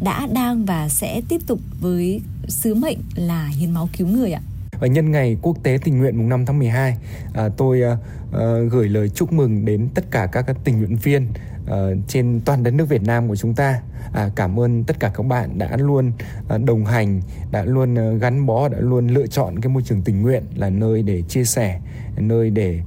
[0.00, 4.40] đã đang và sẽ tiếp tục với sứ mệnh là hiến máu cứu người ạ?
[4.80, 6.96] Và nhân ngày quốc tế tình nguyện mùng 5 tháng 12,
[7.34, 7.96] à, tôi à,
[8.32, 11.26] à, gửi lời chúc mừng đến tất cả các tình nguyện viên
[11.64, 13.80] uh, trên toàn đất nước Việt Nam của chúng ta.
[14.12, 16.12] À, cảm ơn tất cả các bạn đã luôn
[16.54, 17.20] uh, đồng hành,
[17.50, 20.70] đã luôn uh, gắn bó, đã luôn lựa chọn cái môi trường tình nguyện là
[20.70, 21.80] nơi để chia sẻ,
[22.16, 22.80] nơi để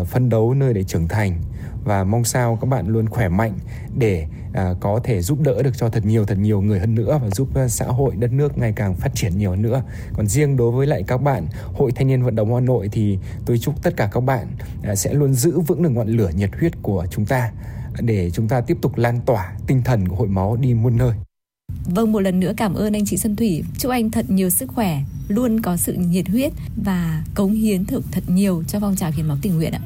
[0.00, 1.40] uh, phân đấu, nơi để trưởng thành
[1.84, 3.52] và mong sao các bạn luôn khỏe mạnh
[3.98, 7.18] để à, có thể giúp đỡ được cho thật nhiều thật nhiều người hơn nữa
[7.22, 9.82] và giúp xã hội đất nước ngày càng phát triển nhiều hơn nữa.
[10.12, 13.18] Còn riêng đối với lại các bạn Hội Thanh niên vận động Hà Nội thì
[13.46, 14.46] tôi chúc tất cả các bạn
[14.94, 17.50] sẽ luôn giữ vững được ngọn lửa nhiệt huyết của chúng ta
[18.00, 21.12] để chúng ta tiếp tục lan tỏa tinh thần của hội máu đi muôn nơi.
[21.84, 23.64] Vâng, một lần nữa cảm ơn anh chị Xuân Thủy.
[23.78, 26.52] Chúc anh thật nhiều sức khỏe, luôn có sự nhiệt huyết
[26.84, 29.80] và cống hiến thực thật nhiều cho phong trào hiến máu tình nguyện ạ.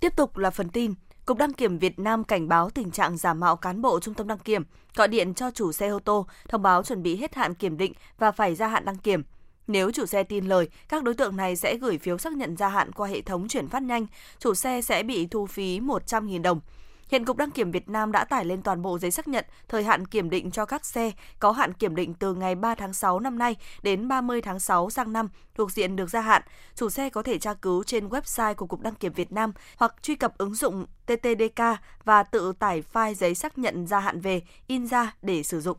[0.00, 0.94] Tiếp tục là phần tin.
[1.26, 4.28] Cục Đăng kiểm Việt Nam cảnh báo tình trạng giả mạo cán bộ trung tâm
[4.28, 4.62] đăng kiểm,
[4.94, 7.92] gọi điện cho chủ xe ô tô, thông báo chuẩn bị hết hạn kiểm định
[8.18, 9.22] và phải gia hạn đăng kiểm.
[9.66, 12.68] Nếu chủ xe tin lời, các đối tượng này sẽ gửi phiếu xác nhận gia
[12.68, 14.06] hạn qua hệ thống chuyển phát nhanh,
[14.38, 16.60] chủ xe sẽ bị thu phí 100.000 đồng.
[17.08, 19.84] Hiện Cục Đăng kiểm Việt Nam đã tải lên toàn bộ giấy xác nhận thời
[19.84, 23.20] hạn kiểm định cho các xe có hạn kiểm định từ ngày 3 tháng 6
[23.20, 26.42] năm nay đến 30 tháng 6 sang năm thuộc diện được gia hạn.
[26.74, 29.94] Chủ xe có thể tra cứu trên website của Cục Đăng kiểm Việt Nam hoặc
[30.02, 31.62] truy cập ứng dụng TTDK
[32.04, 35.76] và tự tải file giấy xác nhận gia hạn về, in ra để sử dụng.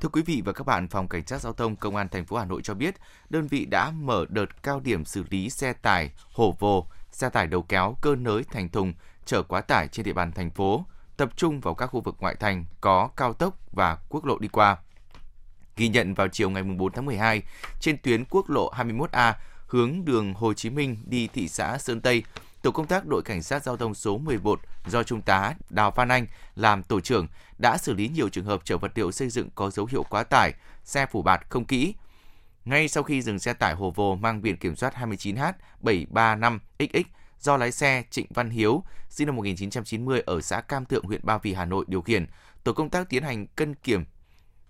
[0.00, 2.36] Thưa quý vị và các bạn, Phòng Cảnh sát Giao thông Công an thành phố
[2.36, 2.94] Hà Nội cho biết,
[3.30, 7.46] đơn vị đã mở đợt cao điểm xử lý xe tải, hổ vồ, xe tải
[7.46, 10.84] đầu kéo, cơ nới thành thùng, chở quá tải trên địa bàn thành phố,
[11.16, 14.48] tập trung vào các khu vực ngoại thành có cao tốc và quốc lộ đi
[14.48, 14.76] qua.
[15.76, 17.42] Ghi nhận vào chiều ngày 4 tháng 12,
[17.80, 19.32] trên tuyến quốc lộ 21A
[19.66, 22.22] hướng đường Hồ Chí Minh đi thị xã Sơn Tây,
[22.66, 26.08] tổ công tác đội cảnh sát giao thông số 11 do Trung tá Đào Phan
[26.08, 27.26] Anh làm tổ trưởng
[27.58, 30.22] đã xử lý nhiều trường hợp chở vật liệu xây dựng có dấu hiệu quá
[30.22, 30.52] tải,
[30.84, 31.94] xe phủ bạt không kỹ.
[32.64, 37.02] Ngay sau khi dừng xe tải Hồ Vồ mang biển kiểm soát 29H735XX
[37.40, 41.38] do lái xe Trịnh Văn Hiếu, sinh năm 1990 ở xã Cam Thượng, huyện Ba
[41.38, 42.26] Vì, Hà Nội điều khiển,
[42.64, 44.04] tổ công tác tiến hành cân kiểm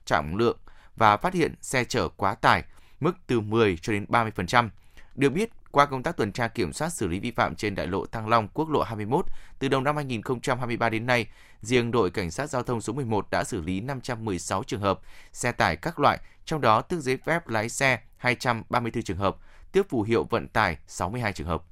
[0.05, 0.59] trọng lượng
[0.97, 2.65] và phát hiện xe chở quá tải,
[3.01, 4.69] mức từ 10 cho đến 30%.
[5.15, 7.87] Được biết, qua công tác tuần tra kiểm soát xử lý vi phạm trên đại
[7.87, 9.27] lộ Thăng Long, quốc lộ 21,
[9.59, 11.27] từ đầu năm 2023 đến nay,
[11.61, 15.01] riêng đội cảnh sát giao thông số 11 đã xử lý 516 trường hợp
[15.33, 19.37] xe tải các loại, trong đó tước giấy phép lái xe 234 trường hợp,
[19.73, 21.63] tước phù hiệu vận tải 62 trường hợp.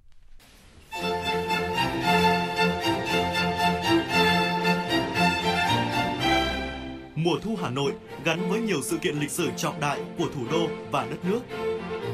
[7.15, 7.93] Mùa thu Hà Nội
[8.25, 11.41] gắn với nhiều sự kiện lịch sử trọng đại của thủ đô và đất nước.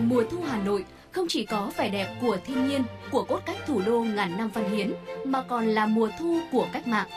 [0.00, 3.56] Mùa thu Hà Nội không chỉ có vẻ đẹp của thiên nhiên, của cốt cách
[3.66, 4.92] thủ đô ngàn năm văn hiến,
[5.24, 7.08] mà còn là mùa thu của cách mạng.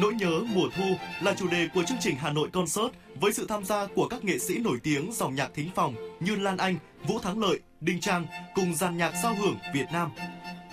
[0.00, 0.84] Nỗi nhớ mùa thu
[1.20, 2.88] là chủ đề của chương trình Hà Nội Concert
[3.20, 6.36] với sự tham gia của các nghệ sĩ nổi tiếng dòng nhạc thính phòng như
[6.36, 6.76] Lan Anh,
[7.08, 10.10] Vũ Thắng Lợi, Đinh Trang cùng dàn nhạc giao hưởng Việt Nam.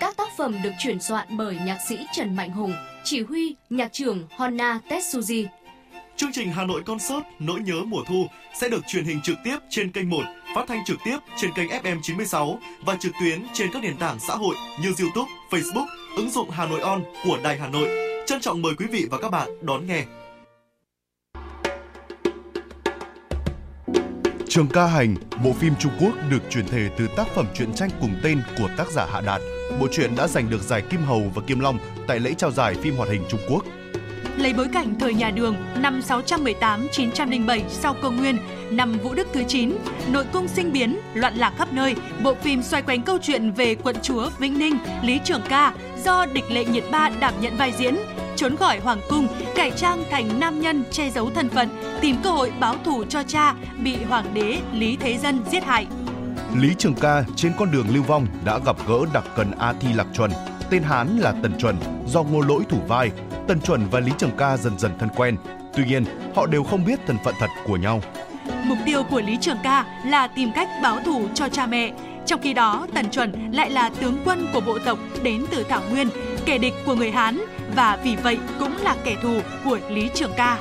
[0.00, 2.72] Các tác phẩm được chuyển soạn bởi nhạc sĩ Trần Mạnh Hùng,
[3.04, 5.46] chỉ huy nhạc trưởng Honna Tetsuji.
[6.16, 8.26] Chương trình Hà Nội Concert Nỗi nhớ mùa thu
[8.60, 10.22] sẽ được truyền hình trực tiếp trên kênh 1,
[10.58, 14.18] phát thanh trực tiếp trên kênh FM 96 và trực tuyến trên các nền tảng
[14.20, 17.88] xã hội như YouTube, Facebook, ứng dụng Hà Nội On của Đài Hà Nội.
[18.26, 20.04] Trân trọng mời quý vị và các bạn đón nghe.
[24.48, 27.90] Trường ca hành, bộ phim Trung Quốc được chuyển thể từ tác phẩm truyện tranh
[28.00, 29.40] cùng tên của tác giả Hạ Đạt.
[29.80, 32.74] Bộ truyện đã giành được giải Kim Hầu và Kim Long tại lễ trao giải
[32.74, 33.64] phim hoạt hình Trung Quốc.
[34.36, 38.38] Lấy bối cảnh thời nhà Đường năm 618-907 sau công nguyên,
[38.70, 39.72] năm Vũ Đức thứ 9,
[40.12, 43.74] nội cung sinh biến, loạn lạc khắp nơi, bộ phim xoay quanh câu chuyện về
[43.74, 45.72] quận chúa Vĩnh Ninh, Lý Trường Ca
[46.04, 47.96] do địch lệ nhiệt ba đảm nhận vai diễn,
[48.36, 51.68] trốn khỏi hoàng cung, cải trang thành nam nhân che giấu thân phận,
[52.00, 55.86] tìm cơ hội báo thù cho cha bị hoàng đế Lý Thế Dân giết hại.
[56.56, 59.88] Lý Trường Ca trên con đường lưu vong đã gặp gỡ đặc cần A Thi
[59.94, 60.30] Lạc Chuẩn,
[60.70, 61.76] tên Hán là Tần Chuẩn,
[62.06, 63.10] do ngô lỗi thủ vai.
[63.48, 65.36] Tần Chuẩn và Lý Trường Ca dần dần thân quen.
[65.74, 68.00] Tuy nhiên, họ đều không biết thân phận thật của nhau.
[68.64, 71.92] Mục tiêu của Lý Trường Ca là tìm cách báo thù cho cha mẹ.
[72.26, 75.82] Trong khi đó, Tần Chuẩn lại là tướng quân của bộ tộc đến từ Thảo
[75.90, 76.08] Nguyên,
[76.44, 77.40] kẻ địch của người Hán
[77.76, 80.58] và vì vậy cũng là kẻ thù của Lý Trường Ca.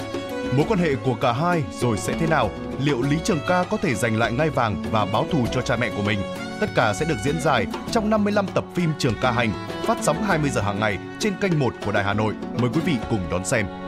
[0.57, 2.49] Mối quan hệ của cả hai rồi sẽ thế nào?
[2.83, 5.75] Liệu Lý Trường Ca có thể giành lại ngai vàng và báo thù cho cha
[5.75, 6.19] mẹ của mình?
[6.59, 9.51] Tất cả sẽ được diễn giải trong 55 tập phim Trường Ca Hành,
[9.87, 12.33] phát sóng 20 giờ hàng ngày trên kênh 1 của Đài Hà Nội.
[12.61, 13.86] Mời quý vị cùng đón xem.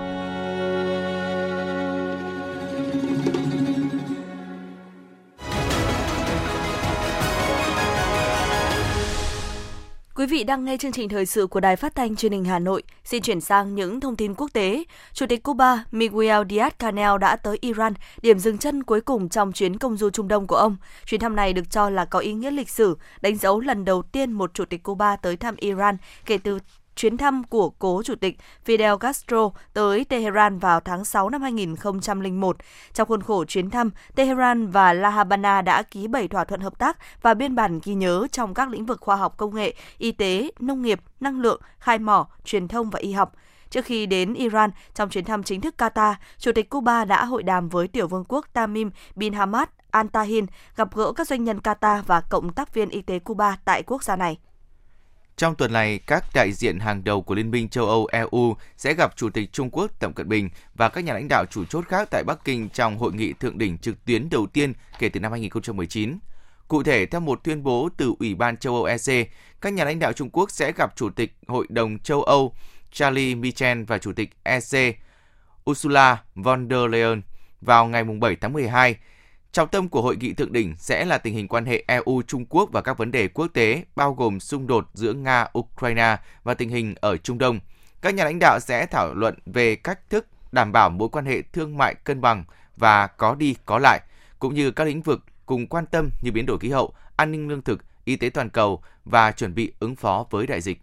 [10.29, 12.83] Vị đang nghe chương trình thời sự của Đài Phát thanh Truyền hình Hà Nội.
[13.03, 14.83] Xin chuyển sang những thông tin quốc tế.
[15.13, 19.77] Chủ tịch Cuba Miguel Díaz-Canel đã tới Iran, điểm dừng chân cuối cùng trong chuyến
[19.77, 20.77] công du Trung Đông của ông.
[21.05, 24.01] Chuyến thăm này được cho là có ý nghĩa lịch sử, đánh dấu lần đầu
[24.01, 26.59] tiên một chủ tịch Cuba tới thăm Iran kể từ
[26.99, 32.57] chuyến thăm của cố chủ tịch Fidel Castro tới Tehran vào tháng 6 năm 2001.
[32.93, 36.79] Trong khuôn khổ chuyến thăm, Tehran và La Habana đã ký 7 thỏa thuận hợp
[36.79, 40.12] tác và biên bản ghi nhớ trong các lĩnh vực khoa học công nghệ, y
[40.12, 43.33] tế, nông nghiệp, năng lượng, khai mỏ, truyền thông và y học.
[43.69, 47.43] Trước khi đến Iran, trong chuyến thăm chính thức Qatar, Chủ tịch Cuba đã hội
[47.43, 51.59] đàm với tiểu vương quốc Tamim bin Hamad Al Tahin, gặp gỡ các doanh nhân
[51.63, 54.38] Qatar và cộng tác viên y tế Cuba tại quốc gia này.
[55.39, 58.93] Trong tuần này, các đại diện hàng đầu của Liên minh châu Âu EU sẽ
[58.93, 61.86] gặp Chủ tịch Trung Quốc Tập Cận Bình và các nhà lãnh đạo chủ chốt
[61.88, 65.19] khác tại Bắc Kinh trong hội nghị thượng đỉnh trực tuyến đầu tiên kể từ
[65.19, 66.19] năm 2019.
[66.67, 69.30] Cụ thể, theo một tuyên bố từ Ủy ban châu Âu EC,
[69.62, 72.56] các nhà lãnh đạo Trung Quốc sẽ gặp Chủ tịch Hội đồng châu Âu
[72.91, 74.95] Charlie Michel và Chủ tịch EC
[75.69, 77.21] Ursula von der Leyen
[77.62, 78.95] vào ngày 7 tháng 12
[79.51, 82.69] Trọng tâm của hội nghị thượng đỉnh sẽ là tình hình quan hệ EU-Trung Quốc
[82.71, 86.95] và các vấn đề quốc tế, bao gồm xung đột giữa Nga-Ukraine và tình hình
[87.01, 87.59] ở Trung Đông.
[88.01, 91.41] Các nhà lãnh đạo sẽ thảo luận về cách thức đảm bảo mối quan hệ
[91.41, 92.43] thương mại cân bằng
[92.77, 93.99] và có đi có lại,
[94.39, 97.47] cũng như các lĩnh vực cùng quan tâm như biến đổi khí hậu, an ninh
[97.47, 100.81] lương thực, y tế toàn cầu và chuẩn bị ứng phó với đại dịch.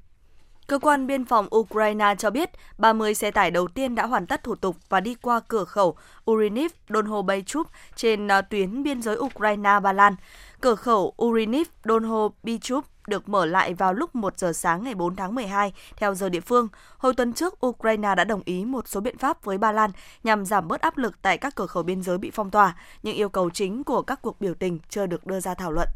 [0.66, 4.42] Cơ quan biên phòng Ukraine cho biết 30 xe tải đầu tiên đã hoàn tất
[4.44, 5.96] thủ tục và đi qua cửa khẩu
[6.30, 10.14] Uriniv Donhobaychuk trên à, tuyến biên giới Ukraine-Ba Lan.
[10.60, 15.34] Cửa khẩu Uriniv Donhobaychuk được mở lại vào lúc 1 giờ sáng ngày 4 tháng
[15.34, 16.68] 12 theo giờ địa phương.
[16.98, 19.90] Hồi tuần trước, Ukraine đã đồng ý một số biện pháp với Ba Lan
[20.24, 23.14] nhằm giảm bớt áp lực tại các cửa khẩu biên giới bị phong tỏa, nhưng
[23.14, 25.88] yêu cầu chính của các cuộc biểu tình chưa được đưa ra thảo luận.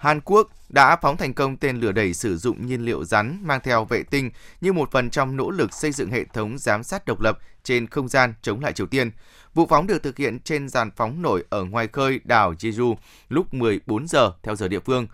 [0.00, 3.60] Hàn Quốc đã phóng thành công tên lửa đẩy sử dụng nhiên liệu rắn mang
[3.62, 7.04] theo vệ tinh như một phần trong nỗ lực xây dựng hệ thống giám sát
[7.06, 9.10] độc lập trên không gian chống lại Triều Tiên.
[9.54, 12.94] Vụ phóng được thực hiện trên giàn phóng nổi ở ngoài khơi đảo Jeju
[13.28, 15.06] lúc 14 giờ theo giờ địa phương.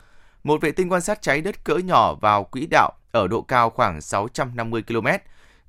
[0.44, 3.70] Một vệ tinh quan sát cháy đất cỡ nhỏ vào quỹ đạo ở độ cao
[3.70, 5.07] khoảng 650 km.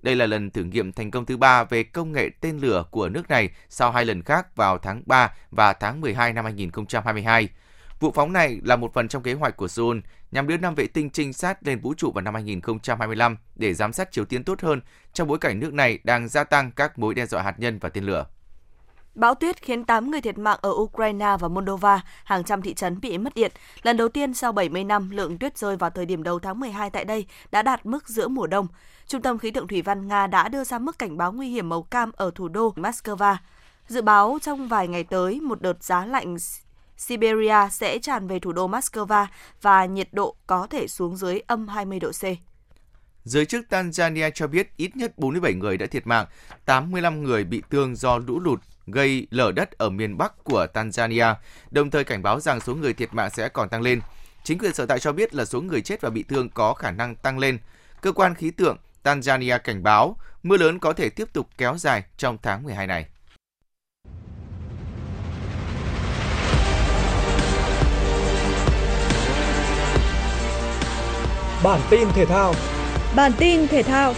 [0.02, 3.10] Đây là lần thử nghiệm thành công thứ ba về công nghệ tên lửa của
[3.10, 7.50] nước này sau hai lần khác vào tháng 3 và tháng 12 năm 2022.
[8.00, 9.98] Vụ phóng này là một phần trong kế hoạch của Seoul
[10.32, 13.94] nhằm đưa năm vệ tinh trinh sát lên vũ trụ vào năm 2025 để giám
[13.94, 14.82] sát Triều Tiên tốt hơn
[15.14, 17.90] trong bối cảnh nước này đang gia tăng các mối đe dọa hạt nhân và
[17.90, 18.26] tên lửa.
[19.16, 23.02] Bão tuyết khiến 8 người thiệt mạng ở Ukraine và Moldova, hàng trăm thị trấn
[23.02, 23.52] bị mất điện.
[23.84, 26.90] Lần đầu tiên sau 70 năm, lượng tuyết rơi vào thời điểm đầu tháng 12
[26.90, 28.68] tại đây đã đạt mức giữa mùa đông.
[29.08, 31.70] Trung tâm khí tượng thủy văn Nga đã đưa ra mức cảnh báo nguy hiểm
[31.70, 33.36] màu cam ở thủ đô Moscow.
[33.88, 36.38] Dự báo trong vài ngày tới, một đợt giá lạnh
[36.98, 39.26] Siberia sẽ tràn về thủ đô Moscow
[39.62, 42.24] và nhiệt độ có thể xuống dưới âm 20 độ C.
[43.24, 46.26] Giới chức Tanzania cho biết ít nhất 47 người đã thiệt mạng,
[46.66, 51.36] 85 người bị thương do lũ lụt gây lở đất ở miền Bắc của Tanzania,
[51.72, 54.02] đồng thời cảnh báo rằng số người thiệt mạng sẽ còn tăng lên.
[54.44, 56.92] Chính quyền sở tại cho biết là số người chết và bị thương có khả
[56.92, 57.58] năng tăng lên.
[58.02, 62.04] Cơ quan khí tượng Tanzania cảnh báo mưa lớn có thể tiếp tục kéo dài
[62.18, 63.06] trong tháng 12 này.
[71.68, 72.54] Bản tin thể thao.
[73.16, 74.14] Bản tin thể thao.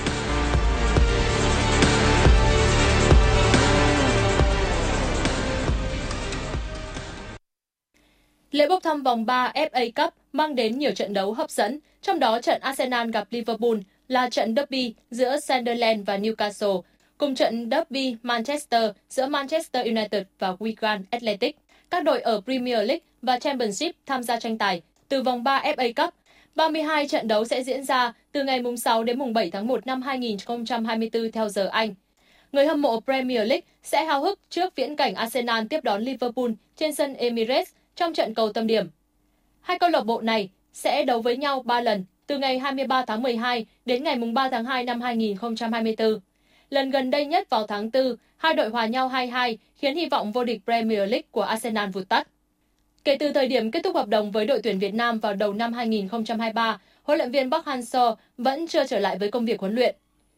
[8.51, 12.19] Lễ bốc thăm vòng 3 FA Cup mang đến nhiều trận đấu hấp dẫn, trong
[12.19, 16.81] đó trận Arsenal gặp Liverpool là trận derby giữa Sunderland và Newcastle,
[17.17, 21.57] cùng trận derby Manchester giữa Manchester United và Wigan Athletic.
[21.89, 25.93] Các đội ở Premier League và Championship tham gia tranh tài từ vòng 3 FA
[25.93, 26.13] Cup
[26.55, 30.01] 32 trận đấu sẽ diễn ra từ ngày 6 đến mùng 7 tháng 1 năm
[30.01, 31.95] 2024 theo giờ Anh.
[32.51, 36.51] Người hâm mộ Premier League sẽ háo hức trước viễn cảnh Arsenal tiếp đón Liverpool
[36.75, 38.87] trên sân Emirates trong trận cầu tâm điểm.
[39.61, 43.23] Hai câu lạc bộ này sẽ đấu với nhau 3 lần từ ngày 23 tháng
[43.23, 46.19] 12 đến ngày 3 tháng 2 năm 2024.
[46.69, 50.31] Lần gần đây nhất vào tháng 4, hai đội hòa nhau 2-2 khiến hy vọng
[50.31, 52.27] vô địch Premier League của Arsenal vụt tắt.
[53.03, 55.53] Kể từ thời điểm kết thúc hợp đồng với đội tuyển Việt Nam vào đầu
[55.53, 59.75] năm 2023, huấn luyện viên Park Hang-seo vẫn chưa trở lại với công việc huấn
[59.75, 59.95] luyện.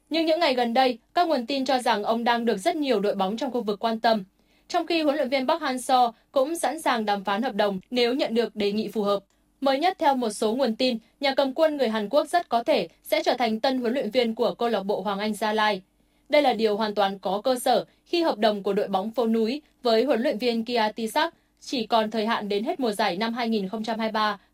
[0.09, 2.99] Nhưng những ngày gần đây, các nguồn tin cho rằng ông đang được rất nhiều
[2.99, 4.23] đội bóng trong khu vực quan tâm.
[4.67, 8.13] Trong khi huấn luyện viên Park Hang-seo cũng sẵn sàng đàm phán hợp đồng nếu
[8.13, 9.19] nhận được đề nghị phù hợp.
[9.61, 12.63] Mới nhất theo một số nguồn tin, nhà cầm quân người Hàn Quốc rất có
[12.63, 15.53] thể sẽ trở thành tân huấn luyện viên của câu lạc bộ Hoàng Anh Gia
[15.53, 15.81] Lai.
[16.29, 19.27] Đây là điều hoàn toàn có cơ sở khi hợp đồng của đội bóng phố
[19.27, 23.17] núi với huấn luyện viên Kia Tisak chỉ còn thời hạn đến hết mùa giải
[23.17, 23.33] năm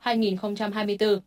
[0.03, 1.19] 2023-2024.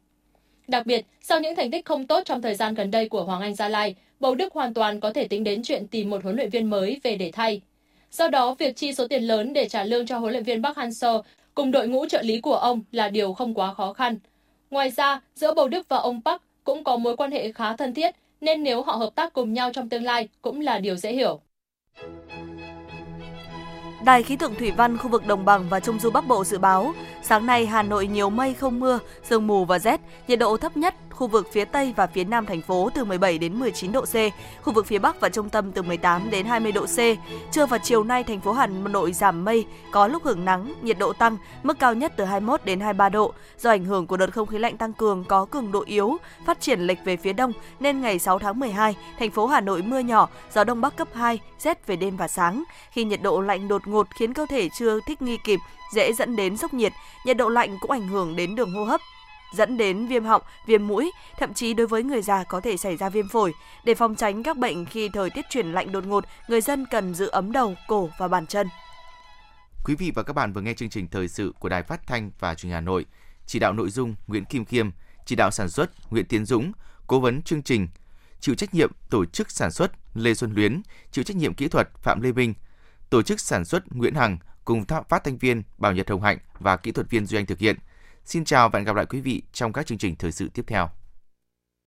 [0.69, 3.41] Đặc biệt, sau những thành tích không tốt trong thời gian gần đây của Hoàng
[3.41, 6.37] Anh Gia Lai, Bầu Đức hoàn toàn có thể tính đến chuyện tìm một huấn
[6.37, 7.61] luyện viên mới về để thay.
[8.11, 10.77] Do đó, việc chi số tiền lớn để trả lương cho huấn luyện viên Park
[10.77, 11.23] Hang-seo
[11.55, 14.19] cùng đội ngũ trợ lý của ông là điều không quá khó khăn.
[14.71, 17.95] Ngoài ra, giữa Bầu Đức và ông Park cũng có mối quan hệ khá thân
[17.95, 21.13] thiết, nên nếu họ hợp tác cùng nhau trong tương lai cũng là điều dễ
[21.13, 21.41] hiểu.
[24.05, 26.59] Đài khí tượng thủy văn khu vực đồng bằng và trung du Bắc Bộ dự
[26.59, 30.57] báo, sáng nay Hà Nội nhiều mây không mưa, sương mù và rét, nhiệt độ
[30.57, 33.93] thấp nhất khu vực phía Tây và phía Nam thành phố từ 17 đến 19
[33.93, 34.15] độ C,
[34.63, 36.99] khu vực phía Bắc và trung tâm từ 18 đến 20 độ C.
[37.53, 40.99] Trưa và chiều nay thành phố Hà Nội giảm mây, có lúc hưởng nắng, nhiệt
[40.99, 43.33] độ tăng, mức cao nhất từ 21 đến 23 độ.
[43.59, 46.61] Do ảnh hưởng của đợt không khí lạnh tăng cường có cường độ yếu, phát
[46.61, 49.99] triển lệch về phía đông nên ngày 6 tháng 12, thành phố Hà Nội mưa
[49.99, 52.65] nhỏ, gió đông bắc cấp 2, rét về đêm và sáng.
[52.91, 55.59] Khi nhiệt độ lạnh đột ngột khiến cơ thể chưa thích nghi kịp,
[55.95, 56.93] dễ dẫn đến sốc nhiệt,
[57.27, 59.01] nhiệt độ lạnh cũng ảnh hưởng đến đường hô hấp,
[59.57, 62.97] dẫn đến viêm họng, viêm mũi, thậm chí đối với người già có thể xảy
[62.97, 63.53] ra viêm phổi.
[63.85, 67.15] Để phòng tránh các bệnh khi thời tiết chuyển lạnh đột ngột, người dân cần
[67.15, 68.69] giữ ấm đầu, cổ và bàn chân.
[69.85, 72.31] Quý vị và các bạn vừa nghe chương trình thời sự của Đài Phát thanh
[72.39, 73.07] và Truyền hình Hà Nội.
[73.47, 74.91] Chỉ đạo nội dung Nguyễn Kim Khiêm,
[75.27, 76.73] chỉ đạo sản xuất Nguyễn Tiến Dũng,
[77.07, 77.89] cố vấn chương trình,
[78.41, 80.83] chịu trách nhiệm tổ chức sản xuất Lê Xuân Luyến,
[81.13, 82.55] chịu trách nhiệm kỹ thuật Phạm Lê Minh,
[83.11, 86.77] tổ chức sản xuất Nguyễn Hằng cùng phát thanh viên Bảo Nhật Hồng Hạnh và
[86.77, 87.77] kỹ thuật viên Duy Anh thực hiện.
[88.25, 90.65] Xin chào và hẹn gặp lại quý vị trong các chương trình thời sự tiếp
[90.67, 90.89] theo.